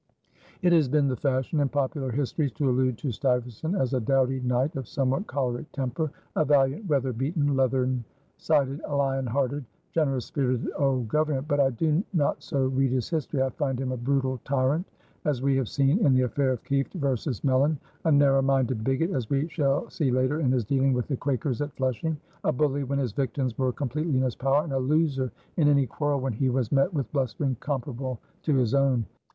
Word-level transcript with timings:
It 0.63 0.73
has 0.73 0.89
been 0.89 1.07
the 1.09 1.15
fashion 1.15 1.59
in 1.59 1.69
popular 1.69 2.09
histories 2.11 2.51
to 2.53 2.67
allude 2.67 2.97
to 2.97 3.11
Stuyvesant 3.11 3.75
as 3.75 3.93
a 3.93 3.99
doughty 3.99 4.39
knight 4.39 4.75
of 4.75 4.87
somewhat 4.87 5.27
choleric 5.27 5.71
temper, 5.73 6.09
"a 6.35 6.43
valiant, 6.43 6.87
weather 6.89 7.13
beaten, 7.13 7.55
leathern 7.55 8.03
sided, 8.37 8.81
lion 8.89 9.27
hearted, 9.27 9.63
generous 9.91 10.25
spirited, 10.25 10.71
old 10.75 11.07
governor"; 11.07 11.43
but 11.43 11.59
I 11.59 11.69
do 11.69 12.03
not 12.13 12.41
so 12.41 12.65
read 12.65 12.91
his 12.91 13.11
history. 13.11 13.43
I 13.43 13.49
find 13.51 13.79
him 13.79 13.91
a 13.91 13.97
brutal 13.97 14.39
tyrant, 14.43 14.87
as 15.25 15.43
we 15.43 15.55
have 15.57 15.69
seen 15.69 16.03
in 16.03 16.15
the 16.15 16.23
affair 16.23 16.51
of 16.53 16.63
Kieft 16.63 16.93
versus 16.95 17.43
Melyn; 17.43 17.77
a 18.05 18.11
narrow 18.11 18.41
minded 18.41 18.83
bigot, 18.83 19.11
as 19.11 19.29
we 19.29 19.47
shall 19.49 19.87
see 19.91 20.09
later 20.09 20.39
in 20.39 20.51
his 20.51 20.65
dealing 20.65 20.93
with 20.93 21.09
the 21.09 21.15
Quakers 21.15 21.61
at 21.61 21.73
Flushing; 21.75 22.17
a 22.43 22.51
bully 22.51 22.83
when 22.83 22.97
his 22.97 23.11
victims 23.13 23.55
were 23.55 23.71
completely 23.71 24.17
in 24.17 24.23
his 24.23 24.35
power; 24.35 24.63
and 24.63 24.73
a 24.73 24.79
loser 24.79 25.31
in 25.57 25.67
any 25.67 25.85
quarrel 25.85 26.19
when 26.21 26.33
he 26.33 26.49
was 26.49 26.71
met 26.71 26.91
with 26.91 27.11
blustering 27.13 27.53
comparable 27.59 28.17
to 28.41 28.55
his 28.55 28.73
own. 28.73 29.05